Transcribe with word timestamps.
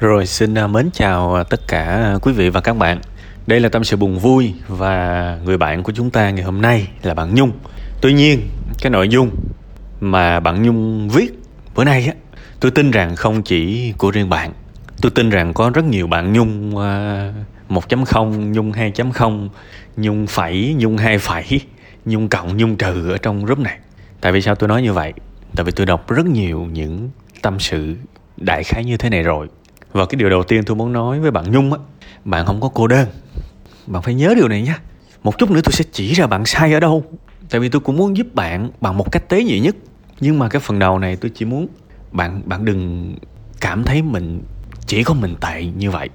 Rồi 0.00 0.26
xin 0.26 0.54
à, 0.54 0.66
mến 0.66 0.90
chào 0.92 1.34
à, 1.34 1.42
tất 1.42 1.68
cả 1.68 2.14
quý 2.22 2.32
vị 2.32 2.50
và 2.50 2.60
các 2.60 2.76
bạn. 2.76 3.00
Đây 3.46 3.60
là 3.60 3.68
tâm 3.68 3.84
sự 3.84 3.96
buồn 3.96 4.18
vui 4.18 4.54
và 4.68 5.38
người 5.44 5.58
bạn 5.58 5.82
của 5.82 5.92
chúng 5.92 6.10
ta 6.10 6.30
ngày 6.30 6.44
hôm 6.44 6.62
nay 6.62 6.88
là 7.02 7.14
bạn 7.14 7.34
Nhung. 7.34 7.52
Tuy 8.00 8.12
nhiên, 8.12 8.40
cái 8.82 8.90
nội 8.90 9.08
dung 9.08 9.30
mà 10.00 10.40
bạn 10.40 10.62
Nhung 10.62 11.08
viết 11.08 11.32
bữa 11.74 11.84
nay 11.84 12.06
á, 12.06 12.14
tôi 12.60 12.70
tin 12.70 12.90
rằng 12.90 13.16
không 13.16 13.42
chỉ 13.42 13.92
của 13.98 14.10
riêng 14.10 14.30
bạn. 14.30 14.52
Tôi 15.02 15.12
tin 15.14 15.30
rằng 15.30 15.54
có 15.54 15.70
rất 15.74 15.84
nhiều 15.84 16.06
bạn 16.06 16.32
Nhung 16.32 16.78
à, 16.78 17.32
1.0, 17.68 18.52
Nhung 18.52 18.72
2.0, 18.72 19.48
Nhung 19.96 20.26
phẩy, 20.26 20.74
Nhung 20.78 20.96
hai 20.96 21.18
phẩy, 21.18 21.60
Nhung 22.04 22.28
cộng, 22.28 22.56
Nhung 22.56 22.76
trừ 22.76 23.10
ở 23.10 23.18
trong 23.18 23.44
group 23.44 23.58
này. 23.58 23.78
Tại 24.20 24.32
vì 24.32 24.42
sao 24.42 24.54
tôi 24.54 24.68
nói 24.68 24.82
như 24.82 24.92
vậy? 24.92 25.12
Tại 25.56 25.64
vì 25.64 25.72
tôi 25.72 25.86
đọc 25.86 26.10
rất 26.10 26.26
nhiều 26.26 26.68
những 26.72 27.10
tâm 27.42 27.60
sự 27.60 27.94
đại 28.36 28.64
khái 28.64 28.84
như 28.84 28.96
thế 28.96 29.10
này 29.10 29.22
rồi 29.22 29.48
và 29.92 30.06
cái 30.06 30.16
điều 30.16 30.30
đầu 30.30 30.42
tiên 30.42 30.64
tôi 30.64 30.76
muốn 30.76 30.92
nói 30.92 31.20
với 31.20 31.30
bạn 31.30 31.52
Nhung 31.52 31.72
á 31.72 31.78
Bạn 32.24 32.46
không 32.46 32.60
có 32.60 32.70
cô 32.74 32.86
đơn. 32.86 33.08
Bạn 33.86 34.02
phải 34.02 34.14
nhớ 34.14 34.34
điều 34.36 34.48
này 34.48 34.62
nha. 34.62 34.78
Một 35.22 35.38
chút 35.38 35.50
nữa 35.50 35.60
tôi 35.64 35.72
sẽ 35.72 35.84
chỉ 35.92 36.14
ra 36.14 36.26
bạn 36.26 36.44
sai 36.46 36.72
ở 36.72 36.80
đâu. 36.80 37.04
Tại 37.50 37.60
vì 37.60 37.68
tôi 37.68 37.80
cũng 37.80 37.96
muốn 37.96 38.16
giúp 38.16 38.26
bạn 38.34 38.70
bằng 38.80 38.98
một 38.98 39.12
cách 39.12 39.28
tế 39.28 39.44
nhị 39.44 39.60
nhất. 39.60 39.76
Nhưng 40.20 40.38
mà 40.38 40.48
cái 40.48 40.60
phần 40.60 40.78
đầu 40.78 40.98
này 40.98 41.16
tôi 41.16 41.30
chỉ 41.34 41.44
muốn 41.44 41.66
Bạn 42.12 42.42
bạn 42.44 42.64
đừng 42.64 43.14
cảm 43.60 43.84
thấy 43.84 44.02
mình 44.02 44.42
chỉ 44.86 45.04
có 45.04 45.14
mình 45.14 45.36
tệ 45.40 45.64
như 45.64 45.90
vậy. 45.90 46.08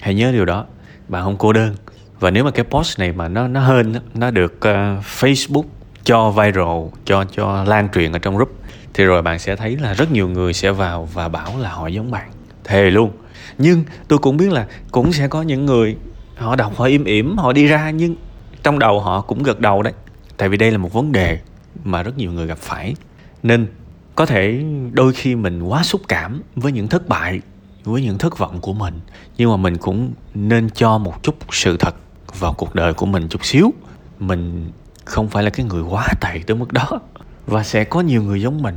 Hãy 0.00 0.14
nhớ 0.14 0.32
điều 0.32 0.44
đó. 0.44 0.66
Bạn 1.08 1.22
không 1.24 1.36
cô 1.38 1.52
đơn. 1.52 1.74
Và 2.20 2.30
nếu 2.30 2.44
mà 2.44 2.50
cái 2.50 2.64
post 2.64 2.98
này 2.98 3.12
mà 3.12 3.28
nó 3.28 3.48
nó 3.48 3.60
hên 3.66 3.94
Nó 4.14 4.30
được 4.30 4.54
uh, 4.56 5.04
Facebook 5.20 5.64
cho 6.04 6.30
viral 6.30 6.88
Cho 7.04 7.24
cho 7.24 7.64
lan 7.64 7.88
truyền 7.94 8.12
ở 8.12 8.18
trong 8.18 8.34
group 8.34 8.56
Thì 8.94 9.04
rồi 9.04 9.22
bạn 9.22 9.38
sẽ 9.38 9.56
thấy 9.56 9.76
là 9.76 9.94
rất 9.94 10.12
nhiều 10.12 10.28
người 10.28 10.52
sẽ 10.52 10.70
vào 10.70 11.08
và 11.12 11.28
bảo 11.28 11.58
là 11.58 11.70
họ 11.70 11.86
giống 11.86 12.10
bạn 12.10 12.30
thề 12.64 12.90
luôn. 12.90 13.10
Nhưng 13.58 13.84
tôi 14.08 14.18
cũng 14.18 14.36
biết 14.36 14.52
là 14.52 14.66
cũng 14.90 15.12
sẽ 15.12 15.28
có 15.28 15.42
những 15.42 15.66
người, 15.66 15.96
họ 16.36 16.56
đọc, 16.56 16.76
họ 16.76 16.84
im 16.84 17.04
ỉm, 17.04 17.36
họ 17.36 17.52
đi 17.52 17.66
ra, 17.66 17.90
nhưng 17.90 18.16
trong 18.62 18.78
đầu 18.78 19.00
họ 19.00 19.20
cũng 19.20 19.42
gật 19.42 19.60
đầu 19.60 19.82
đấy. 19.82 19.92
Tại 20.36 20.48
vì 20.48 20.56
đây 20.56 20.70
là 20.70 20.78
một 20.78 20.92
vấn 20.92 21.12
đề 21.12 21.38
mà 21.84 22.02
rất 22.02 22.18
nhiều 22.18 22.32
người 22.32 22.46
gặp 22.46 22.58
phải. 22.58 22.94
Nên 23.42 23.66
có 24.14 24.26
thể 24.26 24.64
đôi 24.92 25.12
khi 25.12 25.34
mình 25.34 25.62
quá 25.62 25.82
xúc 25.82 26.00
cảm 26.08 26.42
với 26.56 26.72
những 26.72 26.88
thất 26.88 27.08
bại, 27.08 27.40
với 27.84 28.02
những 28.02 28.18
thất 28.18 28.38
vọng 28.38 28.60
của 28.60 28.72
mình, 28.72 29.00
nhưng 29.36 29.50
mà 29.50 29.56
mình 29.56 29.76
cũng 29.76 30.12
nên 30.34 30.70
cho 30.70 30.98
một 30.98 31.22
chút 31.22 31.34
sự 31.50 31.76
thật 31.76 31.94
vào 32.38 32.52
cuộc 32.52 32.74
đời 32.74 32.94
của 32.94 33.06
mình 33.06 33.28
chút 33.28 33.44
xíu. 33.44 33.72
Mình 34.18 34.70
không 35.04 35.28
phải 35.28 35.42
là 35.42 35.50
cái 35.50 35.66
người 35.66 35.82
quá 35.82 36.08
tệ 36.20 36.40
tới 36.46 36.56
mức 36.56 36.72
đó. 36.72 37.00
Và 37.46 37.62
sẽ 37.62 37.84
có 37.84 38.00
nhiều 38.00 38.22
người 38.22 38.42
giống 38.42 38.62
mình. 38.62 38.76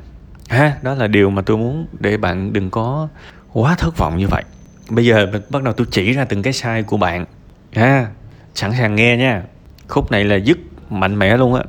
Ha, 0.49 0.77
đó 0.81 0.93
là 0.93 1.07
điều 1.07 1.29
mà 1.29 1.41
tôi 1.41 1.57
muốn 1.57 1.87
để 1.99 2.17
bạn 2.17 2.53
đừng 2.53 2.69
có 2.69 3.07
quá 3.55 3.75
thất 3.75 3.97
vọng 3.97 4.17
như 4.17 4.27
vậy. 4.27 4.43
Bây 4.89 5.05
giờ 5.05 5.25
mình 5.31 5.41
bắt 5.49 5.63
đầu 5.63 5.73
tôi 5.73 5.87
chỉ 5.91 6.13
ra 6.13 6.25
từng 6.25 6.41
cái 6.41 6.53
sai 6.53 6.83
của 6.83 6.97
bạn. 6.97 7.25
Ha, 7.73 8.07
sẵn 8.55 8.71
sàng 8.77 8.95
nghe 8.95 9.17
nha. 9.17 9.43
Khúc 9.87 10.11
này 10.11 10.23
là 10.23 10.35
dứt, 10.35 10.57
mạnh 10.89 11.19
mẽ 11.19 11.37
luôn 11.37 11.53
á. 11.53 11.63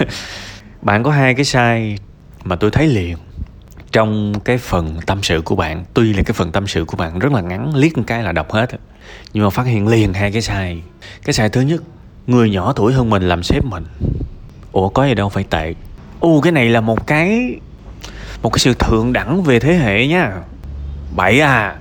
Bạn 0.82 1.02
có 1.02 1.10
hai 1.10 1.34
cái 1.34 1.44
sai 1.44 1.98
mà 2.44 2.56
tôi 2.56 2.70
thấy 2.70 2.86
liền. 2.86 3.16
Trong 3.92 4.40
cái 4.44 4.58
phần 4.58 4.96
tâm 5.06 5.22
sự 5.22 5.42
của 5.42 5.56
bạn, 5.56 5.84
tuy 5.94 6.12
là 6.12 6.22
cái 6.22 6.32
phần 6.32 6.52
tâm 6.52 6.66
sự 6.66 6.84
của 6.84 6.96
bạn 6.96 7.18
rất 7.18 7.32
là 7.32 7.40
ngắn, 7.40 7.74
liếc 7.74 7.98
một 7.98 8.04
cái 8.06 8.22
là 8.22 8.32
đọc 8.32 8.52
hết 8.52 8.70
nhưng 9.32 9.44
mà 9.44 9.50
phát 9.50 9.66
hiện 9.66 9.88
liền 9.88 10.14
hai 10.14 10.32
cái 10.32 10.42
sai. 10.42 10.82
Cái 11.24 11.32
sai 11.32 11.48
thứ 11.48 11.60
nhất, 11.60 11.82
người 12.26 12.50
nhỏ 12.50 12.72
tuổi 12.72 12.92
hơn 12.92 13.10
mình 13.10 13.22
làm 13.22 13.42
sếp 13.42 13.64
mình. 13.64 13.84
Ủa, 14.72 14.88
có 14.88 15.06
gì 15.06 15.14
đâu, 15.14 15.28
phải 15.28 15.44
tệ. 15.50 15.74
U 16.20 16.40
cái 16.40 16.52
này 16.52 16.68
là 16.68 16.80
một 16.80 17.06
cái 17.06 17.56
một 18.42 18.50
cái 18.50 18.58
sự 18.58 18.74
thượng 18.74 19.12
đẳng 19.12 19.42
về 19.42 19.60
thế 19.60 19.74
hệ 19.74 20.06
nha 20.06 20.32
bậy 21.16 21.40
à. 21.40 21.76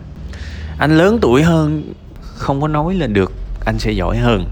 Anh 0.78 0.98
lớn 0.98 1.20
tuổi 1.22 1.44
hơn, 1.44 1.94
không 2.22 2.62
có 2.62 2.68
nói 2.68 2.96
lên 2.96 3.14
được, 3.14 3.34
anh 3.66 3.80
sẽ 3.80 3.92
giỏi 3.92 4.18
hơn. 4.18 4.46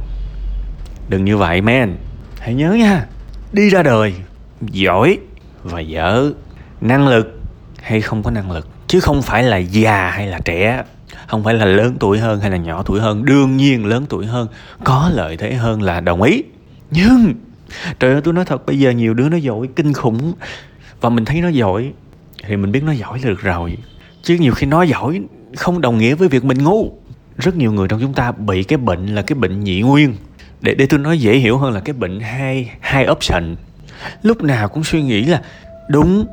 Đừng 1.09 1.25
như 1.25 1.37
vậy, 1.37 1.61
men. 1.61 1.95
Hãy 2.39 2.53
nhớ 2.53 2.73
nha, 2.73 3.05
đi 3.53 3.69
ra 3.69 3.83
đời, 3.83 4.13
giỏi 4.61 5.19
và 5.63 5.79
dở. 5.79 6.31
Năng 6.81 7.07
lực 7.07 7.39
hay 7.81 8.01
không 8.01 8.23
có 8.23 8.31
năng 8.31 8.51
lực, 8.51 8.67
chứ 8.87 8.99
không 8.99 9.21
phải 9.21 9.43
là 9.43 9.57
già 9.57 10.09
hay 10.09 10.27
là 10.27 10.39
trẻ, 10.45 10.83
không 11.27 11.43
phải 11.43 11.53
là 11.53 11.65
lớn 11.65 11.97
tuổi 11.99 12.19
hơn 12.19 12.39
hay 12.39 12.51
là 12.51 12.57
nhỏ 12.57 12.83
tuổi 12.85 12.99
hơn. 12.99 13.25
Đương 13.25 13.57
nhiên 13.57 13.85
lớn 13.85 14.05
tuổi 14.09 14.25
hơn, 14.25 14.47
có 14.83 15.11
lợi 15.13 15.37
thế 15.37 15.53
hơn 15.53 15.81
là 15.81 15.99
đồng 15.99 16.21
ý. 16.21 16.43
Nhưng, 16.91 17.33
trời 17.99 18.11
ơi, 18.11 18.21
tôi 18.23 18.33
nói 18.33 18.45
thật, 18.45 18.65
bây 18.65 18.79
giờ 18.79 18.91
nhiều 18.91 19.13
đứa 19.13 19.29
nó 19.29 19.37
giỏi, 19.37 19.67
kinh 19.75 19.93
khủng, 19.93 20.33
và 21.01 21.09
mình 21.09 21.25
thấy 21.25 21.41
nó 21.41 21.47
giỏi, 21.47 21.91
thì 22.43 22.57
mình 22.57 22.71
biết 22.71 22.83
nó 22.83 22.91
giỏi 22.91 23.19
là 23.19 23.29
được 23.29 23.41
rồi 23.41 23.77
chứ 24.25 24.35
nhiều 24.35 24.53
khi 24.53 24.67
nói 24.67 24.89
giỏi 24.89 25.21
không 25.55 25.81
đồng 25.81 25.97
nghĩa 25.97 26.15
với 26.15 26.27
việc 26.27 26.45
mình 26.45 26.63
ngu. 26.63 26.91
Rất 27.37 27.55
nhiều 27.55 27.71
người 27.71 27.87
trong 27.87 28.01
chúng 28.01 28.13
ta 28.13 28.31
bị 28.31 28.63
cái 28.63 28.77
bệnh 28.77 29.15
là 29.15 29.21
cái 29.21 29.35
bệnh 29.35 29.63
nhị 29.63 29.81
nguyên. 29.81 30.15
Để 30.61 30.75
để 30.75 30.85
tôi 30.85 30.99
nói 30.99 31.19
dễ 31.19 31.37
hiểu 31.37 31.57
hơn 31.57 31.73
là 31.73 31.79
cái 31.79 31.93
bệnh 31.93 32.19
hai 32.19 32.71
hai 32.79 33.07
option. 33.11 33.55
Lúc 34.21 34.43
nào 34.43 34.67
cũng 34.67 34.83
suy 34.83 35.01
nghĩ 35.01 35.23
là 35.23 35.41
đúng 35.89 36.25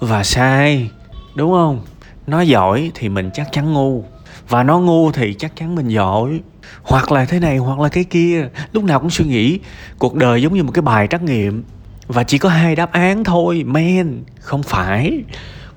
và 0.00 0.24
sai, 0.24 0.90
đúng 1.36 1.50
không? 1.50 1.82
Nó 2.26 2.40
giỏi 2.40 2.90
thì 2.94 3.08
mình 3.08 3.30
chắc 3.34 3.52
chắn 3.52 3.72
ngu, 3.72 4.04
và 4.48 4.62
nó 4.62 4.78
ngu 4.78 5.12
thì 5.12 5.34
chắc 5.34 5.56
chắn 5.56 5.74
mình 5.74 5.88
giỏi. 5.88 6.40
Hoặc 6.82 7.12
là 7.12 7.24
thế 7.24 7.40
này, 7.40 7.56
hoặc 7.56 7.78
là 7.78 7.88
cái 7.88 8.04
kia. 8.04 8.48
Lúc 8.72 8.84
nào 8.84 9.00
cũng 9.00 9.10
suy 9.10 9.24
nghĩ, 9.24 9.58
cuộc 9.98 10.14
đời 10.14 10.42
giống 10.42 10.54
như 10.54 10.62
một 10.62 10.72
cái 10.74 10.82
bài 10.82 11.06
trắc 11.06 11.22
nghiệm, 11.22 11.64
và 12.06 12.24
chỉ 12.24 12.38
có 12.38 12.48
hai 12.48 12.76
đáp 12.76 12.92
án 12.92 13.24
thôi, 13.24 13.62
men, 13.66 14.22
không 14.40 14.62
phải 14.62 15.22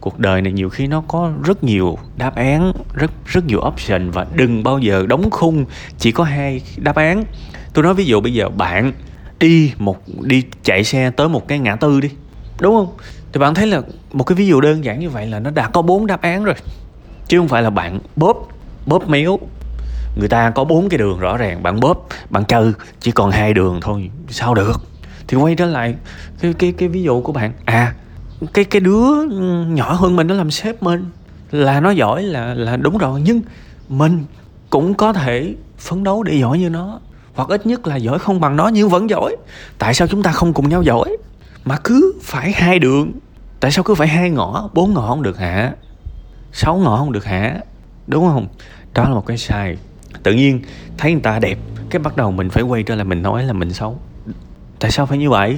cuộc 0.03 0.19
đời 0.19 0.41
này 0.41 0.53
nhiều 0.53 0.69
khi 0.69 0.87
nó 0.87 1.03
có 1.07 1.31
rất 1.43 1.63
nhiều 1.63 1.97
đáp 2.17 2.35
án, 2.35 2.73
rất 2.93 3.11
rất 3.25 3.45
nhiều 3.45 3.61
option 3.67 4.11
và 4.11 4.25
đừng 4.35 4.63
bao 4.63 4.79
giờ 4.79 5.05
đóng 5.09 5.29
khung 5.31 5.65
chỉ 5.97 6.11
có 6.11 6.23
hai 6.23 6.61
đáp 6.77 6.95
án. 6.95 7.23
Tôi 7.73 7.83
nói 7.83 7.93
ví 7.93 8.05
dụ 8.05 8.21
bây 8.21 8.33
giờ 8.33 8.49
bạn 8.49 8.91
đi 9.39 9.73
một, 9.77 9.97
đi 10.21 10.43
chạy 10.63 10.83
xe 10.83 11.11
tới 11.11 11.29
một 11.29 11.47
cái 11.47 11.59
ngã 11.59 11.75
tư 11.75 12.01
đi, 12.01 12.09
đúng 12.61 12.75
không? 12.75 12.87
Thì 13.33 13.39
bạn 13.39 13.53
thấy 13.53 13.67
là 13.67 13.81
một 14.13 14.23
cái 14.23 14.35
ví 14.35 14.47
dụ 14.47 14.61
đơn 14.61 14.83
giản 14.83 14.99
như 14.99 15.09
vậy 15.09 15.27
là 15.27 15.39
nó 15.39 15.49
đã 15.49 15.69
có 15.69 15.81
bốn 15.81 16.07
đáp 16.07 16.21
án 16.21 16.43
rồi, 16.43 16.55
chứ 17.27 17.37
không 17.37 17.47
phải 17.47 17.61
là 17.61 17.69
bạn 17.69 17.99
bóp 18.15 18.47
bóp 18.85 19.09
méo. 19.09 19.39
Người 20.15 20.29
ta 20.29 20.49
có 20.49 20.63
bốn 20.63 20.89
cái 20.89 20.97
đường 20.97 21.19
rõ 21.19 21.37
ràng, 21.37 21.63
bạn 21.63 21.79
bóp, 21.79 22.07
bạn 22.29 22.43
trừ, 22.45 22.73
chỉ 22.99 23.11
còn 23.11 23.31
hai 23.31 23.53
đường 23.53 23.79
thôi, 23.81 24.09
sao 24.29 24.53
được? 24.53 24.87
Thì 25.27 25.37
quay 25.37 25.55
trở 25.55 25.65
lại 25.65 25.95
cái 26.41 26.53
cái 26.53 26.73
cái 26.77 26.89
ví 26.89 27.03
dụ 27.03 27.21
của 27.21 27.31
bạn. 27.31 27.53
À 27.65 27.93
cái 28.53 28.65
cái 28.65 28.79
đứa 28.79 29.25
nhỏ 29.67 29.93
hơn 29.93 30.15
mình 30.15 30.27
nó 30.27 30.35
làm 30.35 30.51
sếp 30.51 30.83
mình 30.83 31.05
là 31.51 31.79
nó 31.79 31.91
giỏi 31.91 32.23
là 32.23 32.53
là 32.53 32.77
đúng 32.77 32.97
rồi, 32.97 33.21
nhưng 33.21 33.41
mình 33.89 34.23
cũng 34.69 34.93
có 34.93 35.13
thể 35.13 35.55
phấn 35.77 36.03
đấu 36.03 36.23
để 36.23 36.33
giỏi 36.33 36.59
như 36.59 36.69
nó, 36.69 36.99
hoặc 37.33 37.49
ít 37.49 37.65
nhất 37.65 37.87
là 37.87 37.95
giỏi 37.95 38.19
không 38.19 38.39
bằng 38.39 38.55
nó 38.55 38.67
nhưng 38.67 38.89
vẫn 38.89 39.09
giỏi. 39.09 39.35
Tại 39.77 39.93
sao 39.93 40.07
chúng 40.07 40.23
ta 40.23 40.31
không 40.31 40.53
cùng 40.53 40.69
nhau 40.69 40.83
giỏi? 40.83 41.17
Mà 41.65 41.77
cứ 41.83 42.13
phải 42.21 42.51
hai 42.51 42.79
đường. 42.79 43.11
Tại 43.59 43.71
sao 43.71 43.83
cứ 43.83 43.95
phải 43.95 44.07
hai 44.07 44.29
ngõ? 44.29 44.69
Bốn 44.73 44.93
ngõ 44.93 45.07
không 45.07 45.23
được 45.23 45.37
hả? 45.37 45.73
Sáu 46.51 46.77
ngõ 46.77 46.97
không 46.97 47.11
được 47.11 47.25
hả? 47.25 47.59
Đúng 48.07 48.27
không? 48.27 48.47
Đó 48.93 49.03
là 49.03 49.09
một 49.09 49.25
cái 49.25 49.37
sai. 49.37 49.77
Tự 50.23 50.33
nhiên 50.33 50.61
thấy 50.97 51.11
người 51.11 51.21
ta 51.21 51.39
đẹp, 51.39 51.57
cái 51.89 51.99
bắt 51.99 52.17
đầu 52.17 52.31
mình 52.31 52.49
phải 52.49 52.63
quay 52.63 52.83
trở 52.83 52.95
lại 52.95 53.05
mình 53.05 53.21
nói 53.21 53.43
là 53.43 53.53
mình 53.53 53.73
xấu. 53.73 53.99
Tại 54.79 54.91
sao 54.91 55.05
phải 55.05 55.17
như 55.17 55.29
vậy? 55.29 55.57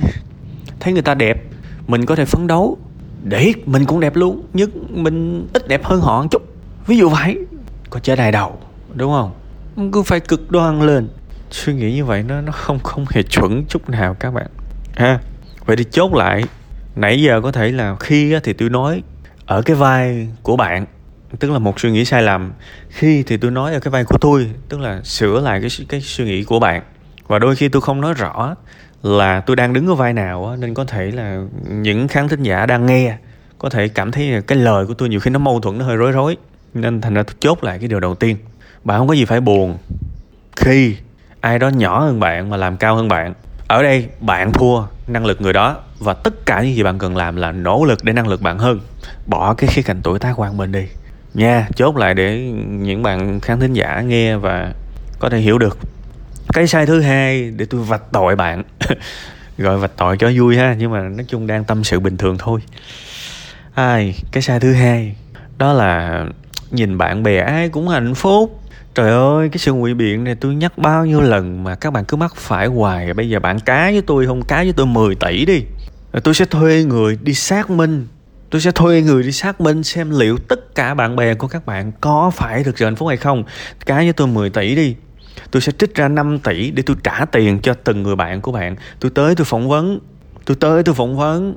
Thấy 0.79 0.93
người 0.93 1.01
ta 1.01 1.13
đẹp 1.13 1.43
mình 1.87 2.05
có 2.05 2.15
thể 2.15 2.25
phấn 2.25 2.47
đấu. 2.47 2.77
Để 3.23 3.53
mình 3.65 3.85
cũng 3.85 3.99
đẹp 3.99 4.15
luôn, 4.15 4.43
nhưng 4.53 4.69
mình 4.89 5.47
ít 5.53 5.67
đẹp 5.67 5.85
hơn 5.85 6.01
họ 6.01 6.21
một 6.21 6.27
chút. 6.31 6.41
Ví 6.87 6.97
dụ 6.97 7.09
vậy. 7.09 7.37
Có 7.89 7.99
chơi 7.99 8.15
đài 8.15 8.31
đầu, 8.31 8.59
đúng 8.93 9.11
không? 9.11 9.31
Cứ 9.91 10.03
phải 10.03 10.19
cực 10.19 10.51
đoan 10.51 10.81
lên. 10.81 11.07
Suy 11.51 11.73
nghĩ 11.73 11.93
như 11.93 12.05
vậy 12.05 12.23
nó 12.27 12.41
nó 12.41 12.51
không 12.51 12.79
không 12.79 13.05
hề 13.09 13.23
chuẩn 13.23 13.65
chút 13.65 13.89
nào 13.89 14.13
các 14.13 14.31
bạn. 14.31 14.47
Ha, 14.95 15.19
vậy 15.65 15.77
thì 15.77 15.83
chốt 15.91 16.13
lại. 16.13 16.43
Nãy 16.95 17.21
giờ 17.21 17.41
có 17.41 17.51
thể 17.51 17.71
là 17.71 17.95
khi 17.99 18.35
thì 18.43 18.53
tôi 18.53 18.69
nói 18.69 19.03
ở 19.45 19.61
cái 19.61 19.75
vai 19.75 20.27
của 20.43 20.55
bạn, 20.55 20.85
tức 21.39 21.51
là 21.51 21.59
một 21.59 21.79
suy 21.79 21.91
nghĩ 21.91 22.05
sai 22.05 22.21
lầm. 22.21 22.51
Khi 22.89 23.23
thì 23.23 23.37
tôi 23.37 23.51
nói 23.51 23.73
ở 23.73 23.79
cái 23.79 23.91
vai 23.91 24.03
của 24.03 24.17
tôi, 24.21 24.49
tức 24.69 24.79
là 24.79 25.01
sửa 25.03 25.41
lại 25.41 25.61
cái 25.61 25.69
cái 25.89 26.01
suy 26.01 26.25
nghĩ 26.25 26.43
của 26.43 26.59
bạn. 26.59 26.83
Và 27.27 27.39
đôi 27.39 27.55
khi 27.55 27.69
tôi 27.69 27.81
không 27.81 28.01
nói 28.01 28.13
rõ 28.13 28.55
là 29.05 29.41
tôi 29.41 29.55
đang 29.55 29.73
đứng 29.73 29.87
ở 29.87 29.95
vai 29.95 30.13
nào 30.13 30.47
á, 30.47 30.55
nên 30.59 30.73
có 30.73 30.83
thể 30.83 31.11
là 31.11 31.41
những 31.67 32.07
khán 32.07 32.27
thính 32.27 32.43
giả 32.43 32.65
đang 32.65 32.85
nghe 32.85 33.17
có 33.59 33.69
thể 33.69 33.87
cảm 33.87 34.11
thấy 34.11 34.41
cái 34.47 34.57
lời 34.57 34.85
của 34.85 34.93
tôi 34.93 35.09
nhiều 35.09 35.19
khi 35.19 35.31
nó 35.31 35.39
mâu 35.39 35.59
thuẫn, 35.59 35.77
nó 35.77 35.85
hơi 35.85 35.97
rối 35.97 36.11
rối. 36.11 36.37
Nên 36.73 37.01
thành 37.01 37.13
ra 37.13 37.23
tôi 37.23 37.35
chốt 37.39 37.63
lại 37.63 37.79
cái 37.79 37.87
điều 37.87 37.99
đầu 37.99 38.15
tiên. 38.15 38.37
Bạn 38.83 38.97
không 38.97 39.07
có 39.07 39.13
gì 39.13 39.25
phải 39.25 39.41
buồn 39.41 39.77
khi 40.55 40.95
ai 41.41 41.59
đó 41.59 41.69
nhỏ 41.69 41.99
hơn 41.99 42.19
bạn 42.19 42.49
mà 42.49 42.57
làm 42.57 42.77
cao 42.77 42.95
hơn 42.95 43.07
bạn. 43.07 43.33
Ở 43.67 43.83
đây 43.83 44.07
bạn 44.19 44.51
thua 44.51 44.83
năng 45.07 45.25
lực 45.25 45.41
người 45.41 45.53
đó 45.53 45.77
và 45.99 46.13
tất 46.13 46.45
cả 46.45 46.61
những 46.61 46.75
gì 46.75 46.83
bạn 46.83 46.97
cần 46.97 47.17
làm 47.17 47.35
là 47.35 47.51
nỗ 47.51 47.85
lực 47.85 48.03
để 48.03 48.13
năng 48.13 48.27
lực 48.27 48.41
bạn 48.41 48.57
hơn. 48.57 48.79
Bỏ 49.27 49.53
cái 49.53 49.67
khía 49.67 49.81
cạnh 49.81 50.01
tuổi 50.03 50.19
tác 50.19 50.39
quan 50.39 50.57
bên 50.57 50.71
đi. 50.71 50.85
Nha, 51.33 51.67
chốt 51.75 51.97
lại 51.97 52.13
để 52.13 52.39
những 52.67 53.03
bạn 53.03 53.39
khán 53.39 53.59
thính 53.59 53.73
giả 53.73 54.01
nghe 54.01 54.37
và 54.37 54.73
có 55.19 55.29
thể 55.29 55.37
hiểu 55.37 55.57
được 55.57 55.77
cái 56.55 56.67
sai 56.67 56.85
thứ 56.85 57.01
hai 57.01 57.51
để 57.57 57.65
tôi 57.65 57.81
vạch 57.81 58.11
tội 58.11 58.35
bạn 58.35 58.63
gọi 59.57 59.77
vạch 59.77 59.91
tội 59.97 60.17
cho 60.17 60.31
vui 60.35 60.57
ha 60.57 60.75
nhưng 60.79 60.91
mà 60.91 61.01
nói 61.01 61.25
chung 61.27 61.47
đang 61.47 61.63
tâm 61.63 61.83
sự 61.83 61.99
bình 61.99 62.17
thường 62.17 62.37
thôi 62.39 62.59
ai 63.73 64.15
cái 64.31 64.41
sai 64.41 64.59
thứ 64.59 64.73
hai 64.73 65.15
đó 65.57 65.73
là 65.73 66.25
nhìn 66.71 66.97
bạn 66.97 67.23
bè 67.23 67.39
ai 67.39 67.69
cũng 67.69 67.87
hạnh 67.87 68.15
phúc 68.15 68.61
Trời 68.95 69.11
ơi, 69.11 69.49
cái 69.49 69.57
sự 69.57 69.73
ngụy 69.73 69.93
biện 69.93 70.23
này 70.23 70.35
tôi 70.35 70.55
nhắc 70.55 70.77
bao 70.77 71.05
nhiêu 71.05 71.21
lần 71.21 71.63
mà 71.63 71.75
các 71.75 71.93
bạn 71.93 72.05
cứ 72.05 72.17
mắc 72.17 72.35
phải 72.35 72.67
hoài. 72.67 73.13
Bây 73.13 73.29
giờ 73.29 73.39
bạn 73.39 73.59
cá 73.59 73.91
với 73.91 74.01
tôi 74.01 74.25
không 74.25 74.41
cá 74.41 74.63
với 74.63 74.73
tôi 74.73 74.85
10 74.85 75.15
tỷ 75.15 75.45
đi. 75.45 75.63
Rồi 76.13 76.21
tôi 76.21 76.33
sẽ 76.33 76.45
thuê 76.45 76.83
người 76.83 77.17
đi 77.21 77.33
xác 77.33 77.69
minh. 77.69 78.07
Tôi 78.49 78.61
sẽ 78.61 78.71
thuê 78.71 79.01
người 79.01 79.23
đi 79.23 79.31
xác 79.31 79.61
minh 79.61 79.83
xem 79.83 80.19
liệu 80.19 80.37
tất 80.37 80.75
cả 80.75 80.93
bạn 80.93 81.15
bè 81.15 81.33
của 81.33 81.47
các 81.47 81.65
bạn 81.65 81.91
có 82.01 82.31
phải 82.35 82.63
thực 82.63 82.77
sự 82.77 82.85
hạnh 82.85 82.95
phúc 82.95 83.07
hay 83.07 83.17
không. 83.17 83.43
Cá 83.85 83.95
với 83.95 84.13
tôi 84.13 84.27
10 84.27 84.49
tỷ 84.49 84.75
đi. 84.75 84.95
Tôi 85.51 85.61
sẽ 85.61 85.71
trích 85.71 85.95
ra 85.95 86.07
5 86.07 86.39
tỷ 86.39 86.71
để 86.71 86.83
tôi 86.85 86.97
trả 87.03 87.25
tiền 87.25 87.59
cho 87.59 87.73
từng 87.73 88.03
người 88.03 88.15
bạn 88.15 88.41
của 88.41 88.51
bạn. 88.51 88.75
Tôi 88.99 89.11
tới 89.15 89.35
tôi 89.35 89.45
phỏng 89.45 89.69
vấn. 89.69 89.99
Tôi 90.45 90.57
tới 90.59 90.83
tôi 90.83 90.95
phỏng 90.95 91.17
vấn. 91.17 91.55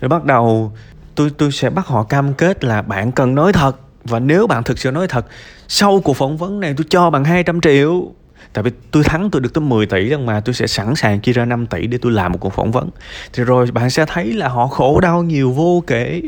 Rồi 0.00 0.08
bắt 0.08 0.24
đầu 0.24 0.72
tôi 1.14 1.30
tôi 1.38 1.52
sẽ 1.52 1.70
bắt 1.70 1.86
họ 1.86 2.02
cam 2.02 2.34
kết 2.34 2.64
là 2.64 2.82
bạn 2.82 3.12
cần 3.12 3.34
nói 3.34 3.52
thật 3.52 3.76
và 4.04 4.18
nếu 4.18 4.46
bạn 4.46 4.64
thực 4.64 4.78
sự 4.78 4.90
nói 4.90 5.08
thật, 5.08 5.26
sau 5.68 6.00
cuộc 6.00 6.14
phỏng 6.14 6.36
vấn 6.36 6.60
này 6.60 6.74
tôi 6.76 6.86
cho 6.90 7.10
bạn 7.10 7.24
200 7.24 7.60
triệu 7.60 8.12
tại 8.52 8.64
vì 8.64 8.70
tôi 8.90 9.04
thắng 9.04 9.30
tôi 9.30 9.42
được 9.42 9.54
tới 9.54 9.62
10 9.62 9.86
tỷ 9.86 10.06
nhưng 10.10 10.26
mà, 10.26 10.40
tôi 10.40 10.54
sẽ 10.54 10.66
sẵn 10.66 10.94
sàng 10.94 11.20
chia 11.20 11.32
ra 11.32 11.44
5 11.44 11.66
tỷ 11.66 11.86
để 11.86 11.98
tôi 12.02 12.12
làm 12.12 12.32
một 12.32 12.38
cuộc 12.40 12.52
phỏng 12.52 12.72
vấn 12.72 12.90
thì 13.32 13.44
rồi 13.44 13.66
bạn 13.72 13.90
sẽ 13.90 14.04
thấy 14.08 14.32
là 14.32 14.48
họ 14.48 14.66
khổ 14.66 15.00
đau 15.00 15.22
nhiều 15.22 15.52
vô 15.52 15.82
kể 15.86 16.22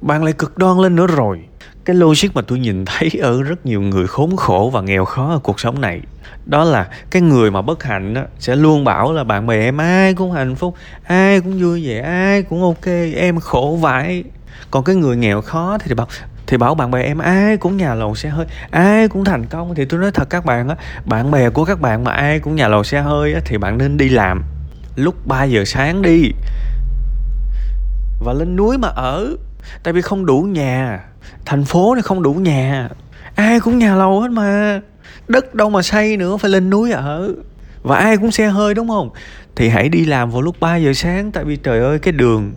bạn 0.00 0.24
lại 0.24 0.32
cực 0.32 0.58
đoan 0.58 0.78
lên 0.78 0.96
nữa 0.96 1.06
rồi 1.06 1.40
cái 1.84 1.96
logic 1.96 2.28
mà 2.34 2.42
tôi 2.42 2.58
nhìn 2.58 2.84
thấy 2.84 3.10
ở 3.22 3.42
rất 3.42 3.66
nhiều 3.66 3.80
người 3.80 4.06
khốn 4.06 4.36
khổ 4.36 4.70
và 4.72 4.80
nghèo 4.80 5.04
khó 5.04 5.30
ở 5.30 5.38
cuộc 5.38 5.60
sống 5.60 5.80
này 5.80 6.00
đó 6.46 6.64
là 6.64 6.88
cái 7.10 7.22
người 7.22 7.50
mà 7.50 7.62
bất 7.62 7.82
hạnh 7.82 8.14
đó, 8.14 8.22
sẽ 8.38 8.56
luôn 8.56 8.84
bảo 8.84 9.12
là 9.12 9.24
bạn 9.24 9.46
bè 9.46 9.64
em 9.64 9.80
ai 9.80 10.14
cũng 10.14 10.32
hạnh 10.32 10.54
phúc 10.54 10.74
ai 11.04 11.40
cũng 11.40 11.58
vui 11.60 11.86
vẻ 11.86 12.00
ai 12.00 12.42
cũng 12.42 12.62
ok 12.62 12.86
em 13.14 13.40
khổ 13.40 13.78
vãi. 13.80 14.24
Còn 14.70 14.84
cái 14.84 14.96
người 14.96 15.16
nghèo 15.16 15.40
khó 15.40 15.78
thì 15.78 15.94
bảo 15.94 16.06
thì 16.46 16.56
bảo 16.56 16.74
bạn 16.74 16.90
bè 16.90 17.02
em 17.02 17.18
ai 17.18 17.56
cũng 17.56 17.76
nhà 17.76 17.94
lầu 17.94 18.14
xe 18.14 18.28
hơi 18.28 18.46
ai 18.70 19.08
cũng 19.08 19.24
thành 19.24 19.46
công. 19.46 19.74
Thì 19.74 19.84
tôi 19.84 20.00
nói 20.00 20.10
thật 20.14 20.30
các 20.30 20.44
bạn 20.44 20.68
á 20.68 20.76
bạn 21.04 21.30
bè 21.30 21.50
của 21.50 21.64
các 21.64 21.80
bạn 21.80 22.04
mà 22.04 22.12
ai 22.12 22.40
cũng 22.40 22.56
nhà 22.56 22.68
lầu 22.68 22.84
xe 22.84 23.00
hơi 23.00 23.34
á 23.34 23.40
thì 23.44 23.58
bạn 23.58 23.78
nên 23.78 23.96
đi 23.96 24.08
làm 24.08 24.42
lúc 24.96 25.26
3 25.26 25.44
giờ 25.44 25.64
sáng 25.64 26.02
đi. 26.02 26.30
Và 28.20 28.32
lên 28.32 28.56
núi 28.56 28.78
mà 28.78 28.88
ở 28.88 29.36
tại 29.82 29.92
vì 29.92 30.02
không 30.02 30.26
đủ 30.26 30.42
nhà. 30.42 31.04
Thành 31.44 31.64
phố 31.64 31.94
này 31.94 32.02
không 32.02 32.22
đủ 32.22 32.34
nhà. 32.34 32.88
Ai 33.34 33.60
cũng 33.60 33.78
nhà 33.78 33.94
lầu 33.94 34.20
hết 34.20 34.30
mà. 34.30 34.80
Đất 35.28 35.54
đâu 35.54 35.70
mà 35.70 35.82
xây 35.82 36.16
nữa, 36.16 36.36
phải 36.36 36.50
lên 36.50 36.70
núi 36.70 36.92
ở. 36.92 37.34
Và 37.82 37.96
ai 37.96 38.16
cũng 38.16 38.30
xe 38.30 38.48
hơi, 38.48 38.74
đúng 38.74 38.88
không? 38.88 39.10
Thì 39.56 39.68
hãy 39.68 39.88
đi 39.88 40.04
làm 40.04 40.30
vào 40.30 40.42
lúc 40.42 40.56
3 40.60 40.76
giờ 40.76 40.92
sáng, 40.92 41.32
tại 41.32 41.44
vì 41.44 41.56
trời 41.56 41.80
ơi, 41.80 41.98
cái 41.98 42.12
đường 42.12 42.52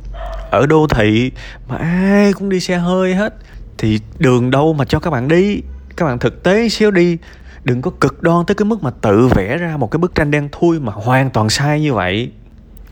ở 0.51 0.65
đô 0.65 0.87
thị 0.87 1.31
mà 1.67 1.77
ai 1.77 2.33
cũng 2.33 2.49
đi 2.49 2.59
xe 2.59 2.77
hơi 2.77 3.15
hết, 3.15 3.33
thì 3.77 3.99
đường 4.19 4.51
đâu 4.51 4.73
mà 4.73 4.85
cho 4.85 4.99
các 4.99 5.09
bạn 5.09 5.27
đi. 5.27 5.61
Các 5.95 6.05
bạn 6.05 6.19
thực 6.19 6.43
tế 6.43 6.69
xíu 6.69 6.91
đi. 6.91 7.17
Đừng 7.63 7.81
có 7.81 7.91
cực 7.99 8.23
đoan 8.23 8.45
tới 8.45 8.55
cái 8.55 8.65
mức 8.65 8.83
mà 8.83 8.91
tự 9.01 9.27
vẽ 9.27 9.57
ra 9.57 9.77
một 9.77 9.91
cái 9.91 9.97
bức 9.97 10.15
tranh 10.15 10.31
đen 10.31 10.49
thui 10.51 10.79
mà 10.79 10.93
hoàn 10.95 11.29
toàn 11.29 11.49
sai 11.49 11.81
như 11.81 11.93
vậy. 11.93 12.31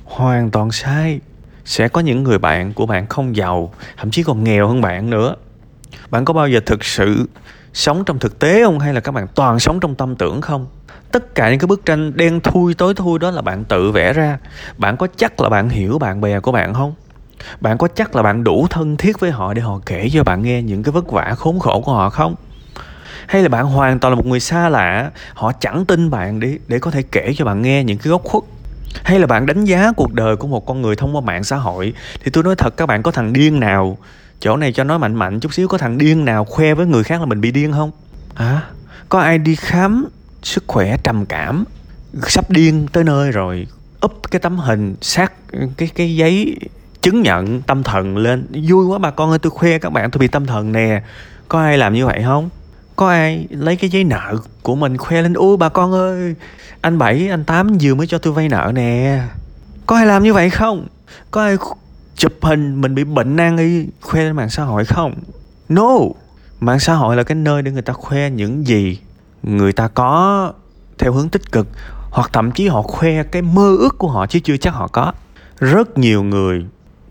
Hoàn 0.03 0.51
toàn 0.51 0.71
sai 0.71 1.19
sẽ 1.65 1.87
có 1.87 2.01
những 2.01 2.23
người 2.23 2.37
bạn 2.37 2.73
của 2.73 2.85
bạn 2.85 3.07
không 3.07 3.35
giàu, 3.35 3.73
thậm 3.97 4.11
chí 4.11 4.23
còn 4.23 4.43
nghèo 4.43 4.67
hơn 4.67 4.81
bạn 4.81 5.09
nữa. 5.09 5.35
Bạn 6.09 6.25
có 6.25 6.33
bao 6.33 6.47
giờ 6.47 6.59
thực 6.65 6.85
sự 6.85 7.29
sống 7.73 8.03
trong 8.05 8.19
thực 8.19 8.39
tế 8.39 8.63
không? 8.63 8.79
Hay 8.79 8.93
là 8.93 8.99
các 8.99 9.11
bạn 9.11 9.27
toàn 9.35 9.59
sống 9.59 9.79
trong 9.79 9.95
tâm 9.95 10.15
tưởng 10.15 10.41
không? 10.41 10.67
Tất 11.11 11.35
cả 11.35 11.49
những 11.49 11.59
cái 11.59 11.67
bức 11.67 11.85
tranh 11.85 12.17
đen 12.17 12.39
thui 12.39 12.73
tối 12.73 12.93
thui 12.93 13.19
đó 13.19 13.31
là 13.31 13.41
bạn 13.41 13.63
tự 13.63 13.91
vẽ 13.91 14.13
ra. 14.13 14.37
Bạn 14.77 14.97
có 14.97 15.07
chắc 15.17 15.41
là 15.41 15.49
bạn 15.49 15.69
hiểu 15.69 15.99
bạn 15.99 16.21
bè 16.21 16.39
của 16.39 16.51
bạn 16.51 16.73
không? 16.73 16.93
Bạn 17.61 17.77
có 17.77 17.87
chắc 17.87 18.15
là 18.15 18.23
bạn 18.23 18.43
đủ 18.43 18.67
thân 18.69 18.97
thiết 18.97 19.19
với 19.19 19.31
họ 19.31 19.53
để 19.53 19.61
họ 19.61 19.79
kể 19.85 20.09
cho 20.13 20.23
bạn 20.23 20.41
nghe 20.41 20.61
những 20.61 20.83
cái 20.83 20.91
vất 20.91 21.11
vả, 21.11 21.33
khốn 21.37 21.59
khổ 21.59 21.81
của 21.81 21.93
họ 21.93 22.09
không? 22.09 22.35
Hay 23.27 23.41
là 23.41 23.49
bạn 23.49 23.65
hoàn 23.65 23.99
toàn 23.99 24.11
là 24.11 24.15
một 24.15 24.25
người 24.25 24.39
xa 24.39 24.69
lạ, 24.69 25.11
họ 25.33 25.51
chẳng 25.59 25.85
tin 25.85 26.09
bạn 26.09 26.39
để 26.39 26.59
để 26.67 26.79
có 26.79 26.91
thể 26.91 27.01
kể 27.11 27.33
cho 27.37 27.45
bạn 27.45 27.61
nghe 27.61 27.83
những 27.83 27.97
cái 27.97 28.11
góc 28.11 28.23
khuất? 28.23 28.43
Hay 29.03 29.19
là 29.19 29.27
bạn 29.27 29.45
đánh 29.45 29.65
giá 29.65 29.91
cuộc 29.97 30.13
đời 30.13 30.35
của 30.35 30.47
một 30.47 30.65
con 30.65 30.81
người 30.81 30.95
thông 30.95 31.15
qua 31.15 31.21
mạng 31.21 31.43
xã 31.43 31.55
hội? 31.55 31.93
Thì 32.23 32.31
tôi 32.31 32.43
nói 32.43 32.55
thật 32.55 32.77
các 32.77 32.85
bạn 32.85 33.03
có 33.03 33.11
thằng 33.11 33.33
điên 33.33 33.59
nào? 33.59 33.97
Chỗ 34.39 34.57
này 34.57 34.73
cho 34.73 34.83
nói 34.83 34.99
mạnh 34.99 35.15
mạnh 35.15 35.39
chút 35.39 35.53
xíu 35.53 35.67
có 35.67 35.77
thằng 35.77 35.97
điên 35.97 36.25
nào 36.25 36.45
khoe 36.45 36.73
với 36.73 36.85
người 36.85 37.03
khác 37.03 37.19
là 37.19 37.25
mình 37.25 37.41
bị 37.41 37.51
điên 37.51 37.71
không? 37.71 37.91
À 38.35 38.61
có 39.09 39.19
ai 39.19 39.37
đi 39.37 39.55
khám 39.55 40.05
sức 40.43 40.63
khỏe 40.67 40.97
trầm 41.03 41.25
cảm 41.25 41.63
sắp 42.23 42.51
điên 42.51 42.87
tới 42.91 43.03
nơi 43.03 43.31
rồi 43.31 43.67
úp 43.99 44.31
cái 44.31 44.39
tấm 44.39 44.57
hình 44.57 44.95
sát 45.01 45.33
cái 45.77 45.89
cái 45.95 46.15
giấy 46.15 46.57
chứng 47.01 47.21
nhận 47.21 47.61
tâm 47.61 47.83
thần 47.83 48.17
lên 48.17 48.47
vui 48.67 48.85
quá 48.85 48.97
bà 48.97 49.11
con 49.11 49.29
ơi 49.29 49.39
tôi 49.39 49.51
khoe 49.51 49.79
các 49.79 49.89
bạn 49.89 50.11
tôi 50.11 50.19
bị 50.19 50.27
tâm 50.27 50.45
thần 50.45 50.71
nè. 50.71 51.01
Có 51.47 51.59
ai 51.61 51.77
làm 51.77 51.93
như 51.93 52.05
vậy 52.05 52.21
không 52.25 52.49
có 52.95 53.09
ai 53.09 53.47
lấy 53.49 53.75
cái 53.75 53.89
giấy 53.89 54.03
nợ 54.03 54.37
của 54.61 54.75
mình 54.75 54.97
khoe 54.97 55.21
lên 55.21 55.33
ui 55.33 55.57
bà 55.57 55.69
con 55.69 55.91
ơi, 55.91 56.35
anh 56.81 56.97
bảy, 56.97 57.29
anh 57.29 57.43
tám 57.43 57.77
vừa 57.81 57.95
mới 57.95 58.07
cho 58.07 58.17
tôi 58.17 58.33
vay 58.33 58.49
nợ 58.49 58.71
nè. 58.75 59.21
Có 59.85 59.95
ai 59.95 60.05
làm 60.05 60.23
như 60.23 60.33
vậy 60.33 60.49
không? 60.49 60.87
Có 61.31 61.41
ai 61.41 61.57
chụp 62.15 62.33
hình 62.41 62.81
mình 62.81 62.95
bị 62.95 63.03
bệnh 63.03 63.35
nan 63.35 63.57
y 63.57 63.85
khoe 64.01 64.23
lên 64.23 64.35
mạng 64.35 64.49
xã 64.49 64.63
hội 64.63 64.85
không? 64.85 65.13
No. 65.69 65.97
Mạng 66.59 66.79
xã 66.79 66.93
hội 66.93 67.15
là 67.15 67.23
cái 67.23 67.35
nơi 67.35 67.61
để 67.61 67.71
người 67.71 67.81
ta 67.81 67.93
khoe 67.93 68.29
những 68.29 68.67
gì 68.67 68.99
người 69.43 69.73
ta 69.73 69.87
có 69.87 70.53
theo 70.97 71.13
hướng 71.13 71.29
tích 71.29 71.51
cực, 71.51 71.67
hoặc 72.11 72.29
thậm 72.33 72.51
chí 72.51 72.67
họ 72.67 72.81
khoe 72.81 73.23
cái 73.23 73.41
mơ 73.41 73.75
ước 73.79 73.97
của 73.97 74.07
họ 74.07 74.27
chứ 74.27 74.39
chưa 74.43 74.57
chắc 74.57 74.73
họ 74.73 74.87
có. 74.87 75.13
Rất 75.59 75.97
nhiều 75.97 76.23
người 76.23 76.65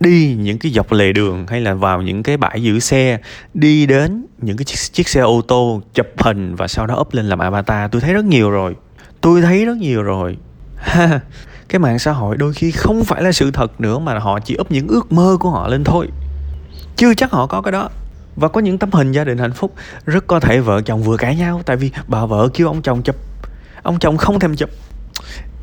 đi 0.05 0.37
những 0.39 0.59
cái 0.59 0.73
dọc 0.73 0.93
lề 0.93 1.13
đường 1.13 1.47
hay 1.49 1.61
là 1.61 1.75
vào 1.75 2.03
những 2.03 2.23
cái 2.23 2.37
bãi 2.37 2.63
giữ 2.63 2.81
xe 2.81 3.19
đi 3.55 3.87
đến 3.87 4.27
những 4.39 4.57
cái 4.57 4.65
chiếc, 4.65 4.77
chiếc 4.93 5.09
xe 5.09 5.21
ô 5.21 5.43
tô 5.49 5.83
chụp 5.95 6.07
hình 6.19 6.55
và 6.55 6.69
sau 6.69 6.87
đó 6.87 6.97
up 7.01 7.15
lên 7.15 7.29
làm 7.29 7.39
avatar. 7.39 7.91
Tôi 7.91 8.01
thấy 8.01 8.15
rất 8.15 8.25
nhiều 8.25 8.51
rồi. 8.51 8.77
Tôi 9.21 9.43
thấy 9.43 9.65
rất 9.65 9.77
nhiều 9.77 10.03
rồi. 10.03 10.37
Ha 10.77 11.21
cái 11.69 11.79
mạng 11.79 11.99
xã 11.99 12.13
hội 12.13 12.37
đôi 12.37 12.53
khi 12.53 12.71
không 12.71 13.05
phải 13.05 13.23
là 13.23 13.33
sự 13.33 13.51
thật 13.51 13.81
nữa 13.81 13.99
mà 13.99 14.19
họ 14.19 14.41
chỉ 14.41 14.57
up 14.61 14.71
những 14.71 14.89
ước 14.89 15.13
mơ 15.13 15.37
của 15.41 15.51
họ 15.51 15.69
lên 15.69 15.85
thôi. 15.85 16.09
Chưa 16.97 17.15
chắc 17.15 17.31
họ 17.31 17.47
có 17.47 17.63
cái 17.63 17.73
đó. 17.73 17.91
Và 18.37 18.49
có 18.49 18.61
những 18.61 18.79
tấm 18.79 18.91
hình 18.93 19.13
gia 19.13 19.25
đình 19.25 19.39
hạnh 19.39 19.53
phúc 19.53 19.75
rất 20.07 20.27
có 20.27 20.41
thể 20.41 20.61
vợ 20.61 20.81
chồng 20.81 21.03
vừa 21.03 21.17
cãi 21.17 21.37
nhau 21.37 21.61
tại 21.67 21.77
vì 21.77 21.91
bà 22.09 22.27
vợ 22.27 22.49
kêu 22.55 22.67
ông 22.67 22.83
chồng 22.83 23.03
chụp. 23.03 23.17
Ông 23.83 23.99
chồng 23.99 24.17
không 24.17 24.41
thèm 24.41 24.57
chụp. 24.57 24.71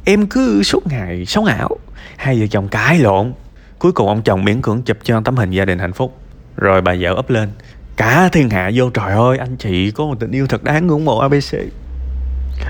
Em 0.05 0.27
cứ 0.27 0.63
suốt 0.63 0.87
ngày 0.87 1.25
sống 1.25 1.45
ảo. 1.45 1.77
Hai 2.17 2.39
vợ 2.39 2.47
chồng 2.47 2.67
cãi 2.67 2.99
lộn 2.99 3.33
cuối 3.81 3.91
cùng 3.91 4.07
ông 4.07 4.21
chồng 4.21 4.45
miễn 4.45 4.61
cưỡng 4.61 4.81
chụp 4.81 4.97
cho 5.03 5.21
tấm 5.21 5.35
hình 5.35 5.51
gia 5.51 5.65
đình 5.65 5.79
hạnh 5.79 5.93
phúc. 5.93 6.17
Rồi 6.57 6.81
bà 6.81 6.95
vợ 6.99 7.11
up 7.19 7.29
lên. 7.29 7.49
Cả 7.97 8.29
thiên 8.31 8.49
hạ 8.49 8.71
vô 8.73 8.89
trời 8.89 9.11
ơi, 9.11 9.37
anh 9.37 9.55
chị 9.57 9.91
có 9.91 10.05
một 10.05 10.15
tình 10.19 10.31
yêu 10.31 10.47
thật 10.47 10.63
đáng 10.63 10.87
ngưỡng 10.87 11.05
mộ 11.05 11.19
abc 11.19 11.55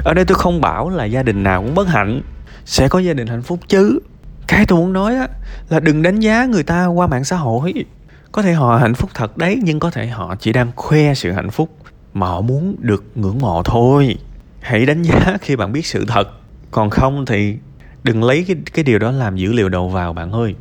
ở 0.04 0.14
đây 0.14 0.26
tôi 0.26 0.36
không 0.36 0.62
bảo 0.62 0.90
là 0.90 1.06
gia 1.06 1.24
đình 1.24 1.44
nào 1.44 1.62
cũng 1.62 1.76
bất 1.76 1.88
hạnh. 1.88 2.22
Sẽ 2.66 2.88
có 2.88 3.00
gia 3.00 3.14
đình 3.14 3.28
hạnh 3.28 3.42
phúc 3.42 3.60
chứ. 3.68 4.00
Cái 4.48 4.66
tôi 4.66 4.80
muốn 4.80 4.94
nói 4.94 5.16
á, 5.16 5.28
là 5.70 5.80
đừng 5.80 6.02
đánh 6.02 6.20
giá 6.20 6.46
người 6.46 6.64
ta 6.64 6.86
qua 6.86 7.08
mạng 7.08 7.24
xã 7.24 7.36
hội. 7.36 7.86
Có 8.32 8.42
thể 8.42 8.54
họ 8.54 8.78
hạnh 8.78 8.94
phúc 8.94 9.10
thật 9.14 9.38
đấy, 9.38 9.60
nhưng 9.64 9.80
có 9.80 9.92
thể 9.92 10.08
họ 10.08 10.36
chỉ 10.36 10.54
đang 10.54 10.72
khoe 10.76 11.14
sự 11.14 11.32
hạnh 11.32 11.50
phúc 11.50 11.70
mà 12.14 12.28
họ 12.28 12.42
muốn 12.42 12.76
được 12.80 13.04
ngưỡng 13.16 13.40
mộ 13.40 13.64
thôi. 13.64 14.16
Hãy 14.60 14.86
đánh 14.86 15.02
giá 15.02 15.38
khi 15.42 15.56
bạn 15.56 15.72
biết 15.72 15.86
sự 15.86 16.06
thật. 16.08 16.30
Còn 16.72 16.90
không 16.90 17.26
thì 17.26 17.58
đừng 18.04 18.24
lấy 18.24 18.46
cái 18.48 18.56
cái 18.74 18.84
điều 18.84 19.00
đó 19.00 19.12
làm 19.12 19.36
dữ 19.36 19.54
liệu 19.54 19.70
đầu 19.70 19.90
vào 19.90 20.14
bạn 20.14 20.32
ơi 20.32 20.56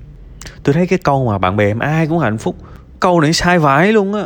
tôi 0.62 0.74
thấy 0.74 0.86
cái 0.86 0.98
câu 0.98 1.26
mà 1.26 1.38
bạn 1.38 1.56
bè 1.56 1.66
em 1.66 1.78
ai 1.78 2.06
cũng 2.06 2.18
hạnh 2.18 2.38
phúc. 2.38 2.56
Câu 3.00 3.20
này 3.20 3.32
sai 3.32 3.58
vãi 3.58 3.92
luôn 3.92 4.14
á. 4.14 4.22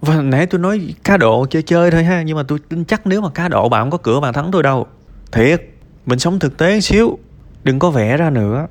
Và 0.00 0.22
nãy 0.22 0.46
tôi 0.46 0.60
nói 0.60 0.94
cá 1.04 1.16
độ 1.16 1.46
chơi 1.50 1.62
chơi 1.62 1.90
thôi 1.90 2.04
ha 2.04 2.22
nhưng 2.22 2.36
mà 2.36 2.42
tôi 2.42 2.58
tin 2.68 2.84
chắc 2.84 3.06
nếu 3.06 3.20
mà 3.20 3.28
cá 3.30 3.48
độ 3.48 3.68
bạn 3.68 3.82
không 3.82 3.90
có 3.90 3.98
cửa 3.98 4.20
bạn 4.20 4.32
thắng 4.32 4.50
tôi 4.50 4.62
đâu. 4.62 4.86
Thiệt 5.32 5.62
mình 6.06 6.18
sống 6.18 6.38
thực 6.38 6.58
tế 6.58 6.80
xíu 6.80 7.18
đừng 7.64 7.78
có 7.78 7.90
vẽ 7.90 8.16
ra 8.16 8.30
nữa. 8.30 8.66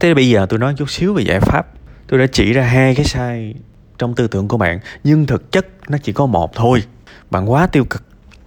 Thế 0.00 0.14
bây 0.14 0.28
giờ 0.28 0.46
tôi 0.48 0.58
nói 0.58 0.74
chút 0.76 0.90
xíu 0.90 1.14
về 1.14 1.22
giải 1.22 1.40
pháp. 1.40 1.66
Tôi 2.06 2.20
đã 2.20 2.26
chỉ 2.32 2.52
ra 2.52 2.62
hai 2.62 2.94
cái 2.94 3.04
sai 3.04 3.54
trong 3.98 4.14
tư 4.14 4.26
tưởng 4.26 4.48
của 4.48 4.56
bạn 4.56 4.80
nhưng 5.04 5.26
thực 5.26 5.52
chất 5.52 5.66
nó 5.88 5.98
chỉ 6.02 6.12
có 6.12 6.26
một 6.26 6.54
thôi. 6.54 6.82
Bạn 7.30 7.50
quá 7.50 7.66
tiêu 7.66 7.84
cực 7.84 8.02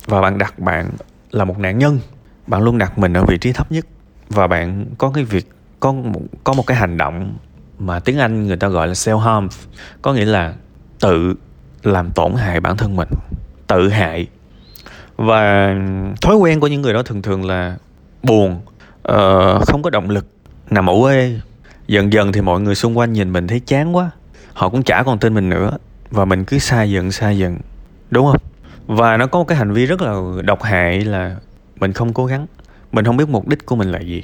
và 0.05 0.21
bạn 0.21 0.37
đặt 0.37 0.59
bạn 0.59 0.89
là 1.31 1.45
một 1.45 1.59
nạn 1.59 1.77
nhân. 1.77 1.99
Bạn 2.47 2.63
luôn 2.63 2.77
đặt 2.77 2.97
mình 2.97 3.13
ở 3.13 3.23
vị 3.23 3.37
trí 3.37 3.51
thấp 3.53 3.71
nhất 3.71 3.85
và 4.29 4.47
bạn 4.47 4.85
có 4.97 5.11
cái 5.11 5.23
việc 5.23 5.49
có 5.79 5.91
một, 5.91 6.21
có 6.43 6.53
một 6.53 6.67
cái 6.67 6.77
hành 6.77 6.97
động 6.97 7.37
mà 7.79 7.99
tiếng 7.99 8.17
Anh 8.17 8.47
người 8.47 8.57
ta 8.57 8.67
gọi 8.67 8.87
là 8.87 8.93
self 8.93 9.17
harm 9.17 9.47
có 10.01 10.13
nghĩa 10.13 10.25
là 10.25 10.53
tự 10.99 11.33
làm 11.83 12.11
tổn 12.11 12.33
hại 12.33 12.59
bản 12.59 12.77
thân 12.77 12.95
mình 12.95 13.09
tự 13.67 13.89
hại. 13.89 14.27
Và 15.17 15.75
thói 16.21 16.35
quen 16.35 16.59
của 16.59 16.67
những 16.67 16.81
người 16.81 16.93
đó 16.93 17.03
thường 17.03 17.21
thường 17.21 17.45
là 17.45 17.77
buồn 18.23 18.61
uh, 19.11 19.67
không 19.67 19.81
có 19.83 19.89
động 19.89 20.09
lực 20.09 20.27
nằm 20.69 20.89
ở 20.89 20.93
quê. 21.01 21.39
Dần 21.87 22.13
dần 22.13 22.31
thì 22.31 22.41
mọi 22.41 22.61
người 22.61 22.75
xung 22.75 22.97
quanh 22.97 23.13
nhìn 23.13 23.33
mình 23.33 23.47
thấy 23.47 23.59
chán 23.59 23.95
quá 23.95 24.11
họ 24.53 24.69
cũng 24.69 24.83
chả 24.83 25.03
còn 25.03 25.19
tin 25.19 25.33
mình 25.33 25.49
nữa 25.49 25.77
và 26.09 26.25
mình 26.25 26.45
cứ 26.45 26.59
xa 26.59 26.83
dần 26.83 27.11
xa 27.11 27.31
dần 27.31 27.57
đúng 28.11 28.25
không? 28.25 28.41
Và 28.87 29.17
nó 29.17 29.27
có 29.27 29.39
một 29.39 29.45
cái 29.45 29.57
hành 29.57 29.73
vi 29.73 29.85
rất 29.85 30.01
là 30.01 30.21
độc 30.43 30.63
hại 30.63 31.01
là 31.01 31.35
mình 31.79 31.93
không 31.93 32.13
cố 32.13 32.25
gắng 32.25 32.47
mình 32.91 33.05
không 33.05 33.17
biết 33.17 33.29
mục 33.29 33.47
đích 33.47 33.65
của 33.65 33.75
mình 33.75 33.91
là 33.91 33.99
gì. 33.99 34.23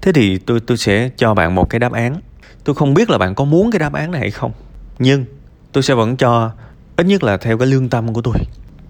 Thế 0.00 0.12
thì 0.12 0.38
tôi 0.38 0.60
tôi 0.60 0.76
sẽ 0.76 1.10
cho 1.16 1.34
bạn 1.34 1.54
một 1.54 1.70
cái 1.70 1.78
đáp 1.78 1.92
án 1.92 2.16
tôi 2.66 2.74
không 2.74 2.94
biết 2.94 3.10
là 3.10 3.18
bạn 3.18 3.34
có 3.34 3.44
muốn 3.44 3.70
cái 3.70 3.78
đáp 3.78 3.92
án 3.92 4.10
này 4.10 4.20
hay 4.20 4.30
không, 4.30 4.52
nhưng 4.98 5.24
tôi 5.72 5.82
sẽ 5.82 5.94
vẫn 5.94 6.16
cho 6.16 6.50
ít 6.96 7.06
nhất 7.06 7.22
là 7.22 7.36
theo 7.36 7.58
cái 7.58 7.66
lương 7.66 7.88
tâm 7.88 8.12
của 8.12 8.22
tôi. 8.22 8.34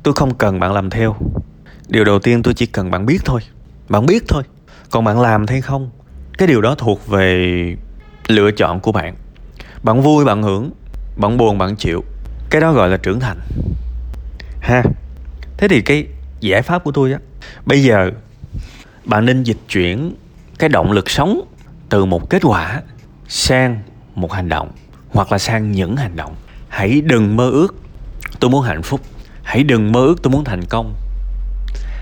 Tôi 0.02 0.14
không 0.14 0.35
cần 0.35 0.61
bạn 0.61 0.73
làm 0.73 0.90
theo. 0.90 1.16
Điều 1.88 2.04
đầu 2.04 2.18
tiên 2.18 2.42
tôi 2.42 2.54
chỉ 2.54 2.66
cần 2.66 2.90
bạn 2.90 3.06
biết 3.06 3.18
thôi. 3.25 3.40
Bạn 3.88 4.06
biết 4.06 4.25
thôi. 4.28 4.42
Còn 4.90 5.04
bạn 5.04 5.21
làm 5.21 5.47
hay 5.47 5.61
không, 5.61 5.90
cái 6.38 6.49
điều 6.49 6.61
đó 6.61 6.75
thuộc 6.75 7.06
về 7.06 7.76
lựa 8.28 8.50
chọn 8.50 8.80
của 8.80 8.92
bạn. 8.92 9.14
Bạn 9.83 10.02
vui, 10.02 10.25
bạn 10.25 10.42
hưởng, 10.42 10.71
bạn 11.16 11.37
buồn, 11.37 11.59
bạn 11.59 11.76
chịu. 11.76 12.04
Cái 12.50 12.61
đó 12.61 12.73
gọi 12.73 12.88
là 12.88 12.97
trưởng 12.97 13.21
thành. 13.21 13.38
Ha. 14.61 14.83
Thế 15.56 15.68
thì 15.68 15.80
cái 15.80 16.06
giải 16.40 16.62
pháp 16.62 16.85
của 16.85 16.92
tôi 16.92 17.12
á, 17.12 17.18
bây 17.66 17.83
giờ 17.83 18.11
bạn 19.04 19.25
nên 19.25 19.42
dịch 19.42 19.61
chuyển 19.68 20.14
cái 20.59 20.68
động 20.68 20.92
lực 20.92 21.11
sống 21.11 21.40
từ 21.88 22.04
một 22.04 22.30
kết 22.30 22.42
quả 22.42 22.83
sang 23.28 23.80
một 24.14 24.33
hành 24.33 24.49
động 24.49 24.71
hoặc 25.11 25.33
là 25.33 25.38
sang 25.38 25.73
những 25.73 25.97
hành 25.97 26.16
động. 26.16 26.35
Hãy 26.68 27.00
đừng 27.00 27.37
mơ 27.37 27.50
ước 27.50 27.75
tôi 28.40 28.50
muốn 28.50 28.62
hạnh 28.62 28.83
phúc. 28.83 29.00
Hãy 29.42 29.62
đừng 29.62 29.92
mơ 29.92 30.00
ước 30.00 30.23
tôi 30.23 30.30
muốn 30.30 30.45
thành 30.45 30.64
công. 30.64 30.95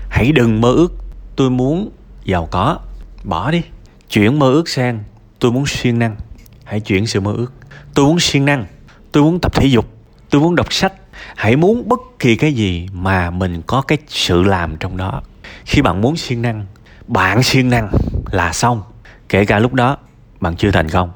Hãy 0.09 0.31
đừng 0.31 0.61
mơ 0.61 0.71
ước 0.71 0.93
tôi 1.35 1.49
muốn 1.49 1.89
giàu 2.25 2.47
có. 2.51 2.79
Bỏ 3.23 3.51
đi. 3.51 3.61
Chuyển 4.09 4.39
mơ 4.39 4.51
ước 4.51 4.69
sang 4.69 5.03
tôi 5.39 5.51
muốn 5.51 5.65
siêng 5.65 5.99
năng. 5.99 6.15
Hãy 6.63 6.79
chuyển 6.79 7.07
sự 7.07 7.19
mơ 7.19 7.33
ước. 7.37 7.53
Tôi 7.93 8.05
muốn 8.05 8.19
siêng 8.19 8.45
năng. 8.45 8.65
Tôi 9.11 9.23
muốn 9.23 9.39
tập 9.41 9.53
thể 9.53 9.65
dục. 9.65 9.85
Tôi 10.29 10.41
muốn 10.41 10.55
đọc 10.55 10.73
sách. 10.73 10.93
Hãy 11.35 11.55
muốn 11.55 11.89
bất 11.89 11.99
kỳ 12.19 12.35
cái 12.35 12.53
gì 12.53 12.87
mà 12.93 13.29
mình 13.29 13.61
có 13.67 13.81
cái 13.81 13.97
sự 14.07 14.43
làm 14.43 14.77
trong 14.77 14.97
đó. 14.97 15.21
Khi 15.65 15.81
bạn 15.81 16.01
muốn 16.01 16.15
siêng 16.15 16.41
năng, 16.41 16.65
bạn 17.07 17.43
siêng 17.43 17.69
năng 17.69 17.91
là 18.31 18.53
xong. 18.53 18.83
Kể 19.29 19.45
cả 19.45 19.59
lúc 19.59 19.73
đó 19.73 19.97
bạn 20.39 20.55
chưa 20.55 20.71
thành 20.71 20.89
công. 20.89 21.11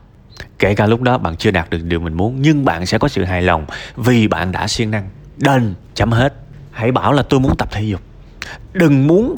Kể 0.59 0.75
cả 0.75 0.85
lúc 0.85 1.01
đó 1.01 1.17
bạn 1.17 1.35
chưa 1.35 1.51
đạt 1.51 1.69
được 1.69 1.83
điều 1.83 1.99
mình 1.99 2.13
muốn 2.13 2.41
nhưng 2.41 2.65
bạn 2.65 2.85
sẽ 2.85 2.97
có 2.97 3.07
sự 3.07 3.23
hài 3.23 3.41
lòng 3.41 3.65
vì 3.95 4.27
bạn 4.27 4.51
đã 4.51 4.67
siêng 4.67 4.91
năng. 4.91 5.09
Đền 5.37 5.73
chấm 5.93 6.11
hết. 6.11 6.33
Hãy 6.71 6.91
bảo 6.91 7.13
là 7.13 7.23
tôi 7.23 7.39
muốn 7.39 7.57
tập 7.57 7.67
thể 7.71 7.83
dục. 7.83 8.01
Đừng 8.73 9.07
muốn 9.07 9.35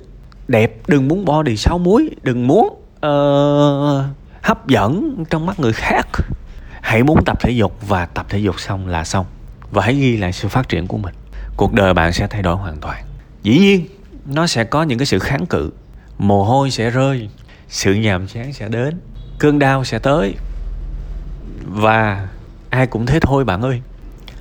đẹp 0.48 0.74
đừng 0.88 1.08
muốn 1.08 1.26
body 1.26 1.58
sáu 1.58 1.78
muối 1.78 2.10
đừng 2.24 2.48
muốn 2.48 2.66
uh, 3.06 4.06
hấp 4.42 4.68
dẫn 4.68 5.24
trong 5.30 5.46
mắt 5.46 5.60
người 5.60 5.74
khác. 5.74 6.08
Hãy 6.82 7.04
muốn 7.04 7.26
tập 7.26 7.38
thể 7.40 7.52
dục 7.52 7.88
và 7.88 8.06
tập 8.06 8.26
thể 8.30 8.40
dục 8.40 8.60
xong 8.60 8.88
là 8.88 9.04
xong. 9.04 9.26
Và 9.72 9.84
hãy 9.84 9.96
ghi 9.96 10.18
lại 10.18 10.32
sự 10.32 10.48
phát 10.48 10.70
triển 10.70 10.88
của 10.88 10.98
mình. 10.98 11.16
Cuộc 11.58 11.74
đời 11.74 11.94
bạn 11.94 12.14
sẽ 12.14 12.28
thay 12.28 12.42
đổi 12.42 12.56
hoàn 12.56 12.78
toàn. 12.78 13.04
Dĩ 13.44 13.60
nhiên 13.60 13.88
nó 14.26 14.48
sẽ 14.48 14.64
có 14.64 14.84
những 14.84 15.00
cái 15.00 15.06
sự 15.06 15.20
kháng 15.20 15.46
cự. 15.46 15.72
Mồ 16.18 16.44
hôi 16.44 16.72
sẽ 16.72 16.90
rơi. 16.90 17.30
Sự 17.68 17.94
nhàm 17.94 18.28
chán 18.28 18.54
sẽ 18.54 18.68
đến 18.68 19.00
cơn 19.42 19.60
đau 19.60 19.84
sẽ 19.84 20.00
tới. 20.00 20.36
Và 21.68 22.28
ai 22.70 22.88
cũng 22.88 23.06
thế 23.06 23.20
thôi 23.20 23.46
bạn 23.46 23.62
ơi. 23.62 23.82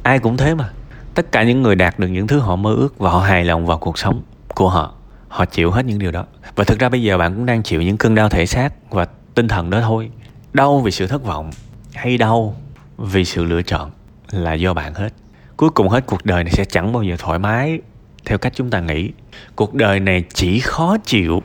Ai 0.03 0.19
cũng 0.19 0.37
thế 0.37 0.55
mà. 0.55 0.71
Tất 1.15 1.33
cả 1.33 1.43
những 1.43 1.63
người 1.63 1.75
đạt 1.75 1.99
được 1.99 2.09
những 2.09 2.27
thứ 2.27 2.39
họ 2.39 2.57
mơ 2.57 2.75
ước 2.75 2.99
và 2.99 3.11
họ 3.11 3.21
hài 3.21 3.45
lòng 3.45 3.67
vào 3.67 3.79
cuộc 3.79 3.99
sống 3.99 4.23
của 4.49 4.69
họ 4.69 4.95
họ 5.29 5.45
chịu 5.45 5.71
hết 5.71 5.85
những 5.85 5.99
điều 5.99 6.11
đó. 6.11 6.25
Và 6.57 6.65
thực 6.65 6.79
ra 6.79 6.89
bây 6.89 7.03
giờ 7.03 7.19
bạn 7.19 7.35
cũng 7.35 7.47
đang 7.47 7.63
chịu 7.63 7.83
những 7.83 7.97
cơn 7.97 8.15
đau 8.15 8.29
thể 8.29 8.47
xác 8.47 8.73
và 8.91 9.07
tinh 9.35 9.49
thần 9.49 9.71
đó 9.71 9.81
thôi. 9.81 10.11
Đau 10.53 10.81
vì 10.81 10.91
sự 10.91 11.07
thất 11.07 11.25
vọng 11.25 11.51
hay 11.95 12.19
đau 12.19 12.57
vì 12.99 13.25
sự 13.25 13.45
lựa 13.45 13.63
chọn 13.63 13.91
là 14.31 14.55
do 14.55 14.75
bạn 14.75 14.95
hết. 14.95 15.13
Cuối 15.57 15.71
cùng 15.71 15.89
hết 15.89 16.07
cuộc 16.07 16.25
đời 16.25 16.45
này 16.45 16.53
sẽ 16.53 16.65
chẳng 16.65 16.93
bao 16.93 17.03
giờ 17.03 17.17
thoải 17.19 17.39
mái 17.39 17.81
theo 18.27 18.39
cách 18.39 18.53
chúng 18.57 18.71
ta 18.71 18.81
nghĩ. 18.81 19.11
Cuộc 19.57 19.75
đời 19.75 20.01
này 20.01 20.25
chỉ 20.35 20.61
khó 20.61 20.97
chịu 21.05 21.43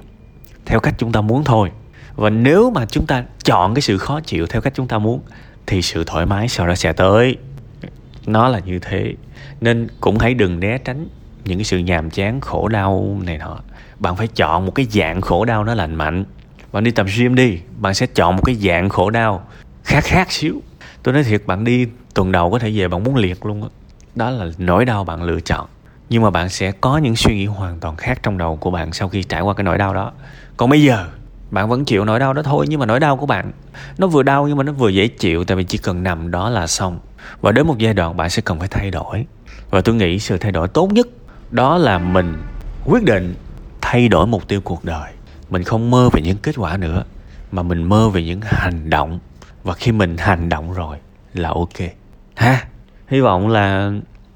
theo 0.65 0.79
cách 0.79 0.93
chúng 0.97 1.11
ta 1.11 1.21
muốn 1.21 1.43
thôi 1.43 1.71
và 2.15 2.29
nếu 2.29 2.71
mà 2.71 2.85
chúng 2.85 3.05
ta 3.05 3.23
chọn 3.43 3.73
cái 3.73 3.81
sự 3.81 3.97
khó 3.97 4.19
chịu 4.21 4.47
theo 4.47 4.61
cách 4.61 4.73
chúng 4.75 4.87
ta 4.87 4.97
muốn, 4.97 5.21
thì 5.67 5.81
sự 5.81 6.03
thoải 6.03 6.25
mái 6.25 6.47
sau 6.47 6.67
đó 6.67 6.75
sẽ 6.75 6.93
tới. 6.93 7.37
Nó 8.25 8.47
là 8.47 8.59
như 8.59 8.79
thế. 8.79 9.13
Nên 9.61 9.87
cũng 10.01 10.17
hãy 10.17 10.33
đừng 10.33 10.59
né 10.59 10.77
tránh 10.77 11.07
những 11.45 11.57
cái 11.57 11.65
sự 11.65 11.77
nhàm 11.77 12.09
chán, 12.09 12.41
khổ 12.41 12.67
đau 12.67 13.17
này 13.23 13.37
nọ. 13.37 13.57
Bạn 13.99 14.15
phải 14.15 14.27
chọn 14.27 14.65
một 14.65 14.75
cái 14.75 14.87
dạng 14.89 15.21
khổ 15.21 15.45
đau 15.45 15.63
nó 15.63 15.73
lành 15.73 15.95
mạnh. 15.95 16.25
Bạn 16.71 16.83
đi 16.83 16.91
tập 16.91 17.05
gym 17.17 17.35
đi, 17.35 17.59
bạn 17.77 17.93
sẽ 17.93 18.05
chọn 18.05 18.35
một 18.35 18.41
cái 18.45 18.55
dạng 18.55 18.89
khổ 18.89 19.09
đau 19.09 19.47
khác 19.83 20.03
khác 20.03 20.31
xíu. 20.31 20.61
Tôi 21.03 21.13
nói 21.13 21.23
thiệt, 21.23 21.41
bạn 21.45 21.63
đi 21.63 21.87
tuần 22.13 22.31
đầu 22.31 22.51
có 22.51 22.59
thể 22.59 22.71
về 22.75 22.87
bạn 22.87 23.03
muốn 23.03 23.15
liệt 23.15 23.45
luôn 23.45 23.61
đó. 23.61 23.69
đó 24.15 24.29
là 24.29 24.45
nỗi 24.57 24.85
đau 24.85 25.03
bạn 25.03 25.23
lựa 25.23 25.39
chọn. 25.39 25.67
Nhưng 26.09 26.23
mà 26.23 26.29
bạn 26.29 26.49
sẽ 26.49 26.71
có 26.71 26.97
những 26.97 27.15
suy 27.15 27.35
nghĩ 27.35 27.45
hoàn 27.45 27.79
toàn 27.79 27.95
khác 27.95 28.19
trong 28.23 28.37
đầu 28.37 28.55
của 28.55 28.71
bạn 28.71 28.93
sau 28.93 29.09
khi 29.09 29.23
trải 29.23 29.41
qua 29.41 29.53
cái 29.53 29.63
nỗi 29.63 29.77
đau 29.77 29.93
đó. 29.93 30.11
Còn 30.57 30.69
bây 30.69 30.83
giờ 30.83 31.07
bạn 31.55 31.69
vẫn 31.69 31.85
chịu 31.85 32.05
nỗi 32.05 32.19
đau 32.19 32.33
đó 32.33 32.43
thôi, 32.43 32.65
nhưng 32.69 32.79
mà 32.79 32.85
nỗi 32.85 32.99
đau 32.99 33.17
của 33.17 33.25
bạn, 33.25 33.51
nó 33.97 34.07
vừa 34.07 34.23
đau 34.23 34.47
nhưng 34.47 34.57
mà 34.57 34.63
nó 34.63 34.71
vừa 34.71 34.89
dễ 34.89 35.07
chịu, 35.07 35.43
tại 35.43 35.57
vì 35.57 35.63
chỉ 35.63 35.77
cần 35.77 36.03
nằm 36.03 36.31
đó 36.31 36.49
là 36.49 36.67
xong. 36.67 36.99
Và 37.41 37.51
đến 37.51 37.67
một 37.67 37.77
giai 37.77 37.93
đoạn 37.93 38.17
bạn 38.17 38.29
sẽ 38.29 38.41
cần 38.41 38.59
phải 38.59 38.67
thay 38.67 38.91
đổi. 38.91 39.25
Và 39.69 39.81
tôi 39.81 39.95
nghĩ 39.95 40.19
sự 40.19 40.37
thay 40.37 40.51
đổi 40.51 40.67
tốt 40.67 40.93
nhất 40.93 41.07
đó 41.51 41.77
là 41.77 41.97
mình 41.97 42.37
quyết 42.85 43.03
định 43.03 43.35
thay 43.81 44.07
đổi 44.07 44.27
mục 44.27 44.47
tiêu 44.47 44.61
cuộc 44.63 44.85
đời. 44.85 45.11
Mình 45.49 45.63
không 45.63 45.91
mơ 45.91 46.09
về 46.13 46.21
những 46.21 46.37
kết 46.37 46.55
quả 46.57 46.77
nữa, 46.77 47.03
mà 47.51 47.63
mình 47.63 47.83
mơ 47.83 48.09
về 48.09 48.23
những 48.23 48.39
hành 48.43 48.89
động. 48.89 49.19
Và 49.63 49.73
khi 49.73 49.91
mình 49.91 50.17
hành 50.17 50.49
động 50.49 50.73
rồi 50.73 50.97
là 51.33 51.49
ok. 51.49 51.89
Ha, 52.35 52.65
hy 53.07 53.19
vọng 53.19 53.47
là 53.47 53.91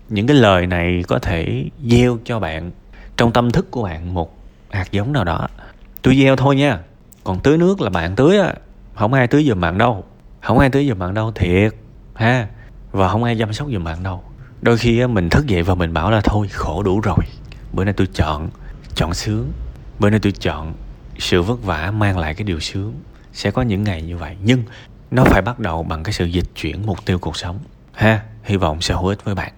những 0.10 0.28
cái 0.28 0.38
lời 0.38 0.68
này 0.68 1.04
có 1.08 1.20
thể 1.20 1.66
gieo 1.86 2.18
cho 2.26 2.40
bạn, 2.40 2.72
trong 3.18 3.32
tâm 3.32 3.52
thức 3.52 3.72
của 3.72 3.84
bạn 3.84 4.14
một 4.14 4.38
hạt 4.70 4.92
giống 4.92 5.14
nào 5.14 5.24
đó. 5.24 5.48
Tôi 6.02 6.16
gieo 6.16 6.36
thôi 6.36 6.56
nha 6.56 6.80
còn 7.24 7.40
tưới 7.40 7.58
nước 7.58 7.82
là 7.82 7.90
bạn 7.90 8.16
tưới 8.16 8.38
á, 8.38 8.54
không 8.96 9.14
ai 9.14 9.28
tưới 9.28 9.46
giùm 9.50 9.60
bạn 9.60 9.78
đâu. 9.78 10.04
Không 10.42 10.60
ai 10.60 10.70
tưới 10.70 10.88
giùm 10.90 11.00
bạn 11.00 11.14
đâu, 11.14 11.32
thiệt, 11.32 11.74
ha. 12.14 12.48
Và 12.92 13.10
không 13.10 13.24
ai 13.24 13.36
chăm 13.40 13.54
sóc 13.54 13.68
giùm 13.72 13.84
bạn 13.84 14.04
đâu. 14.04 14.24
Đôi 14.62 14.78
khi 14.78 15.08
mình 15.08 15.30
thức 15.30 15.48
dậy 15.48 15.64
và 15.64 15.76
mình 15.76 15.94
bảo 15.94 16.12
là 16.12 16.22
thôi, 16.22 16.48
khổ 16.48 16.84
đủ 16.84 17.00
rồi. 17.00 17.26
Bữa 17.74 17.84
nay 17.84 17.94
tôi 17.94 18.08
chọn 18.14 18.50
chọn 18.96 19.14
sướng. 19.14 19.52
Bữa 20.00 20.10
nay 20.10 20.20
tôi 20.20 20.32
chọn 20.32 20.74
sự 21.18 21.42
vất 21.42 21.64
vả 21.64 21.92
mang 21.92 22.18
lại 22.18 22.34
cái 22.34 22.44
điều 22.44 22.60
sướng. 22.60 22.94
Sẽ 23.34 23.52
có 23.52 23.62
những 23.62 23.84
ngày 23.84 24.02
như 24.02 24.18
vậy. 24.18 24.36
Nhưng 24.44 24.64
nó 25.12 25.24
phải 25.24 25.42
bắt 25.42 25.60
đầu 25.60 25.84
bằng 25.84 26.04
cái 26.04 26.14
sự 26.14 26.26
dịch 26.26 26.46
chuyển 26.56 26.86
mục 26.86 27.06
tiêu 27.06 27.20
cuộc 27.20 27.38
sống, 27.38 27.60
ha. 27.94 28.24
Hy 28.44 28.58
vọng 28.58 28.82
sẽ 28.82 28.94
hữu 28.94 29.08
ích 29.08 29.24
với 29.24 29.36
bạn. 29.36 29.54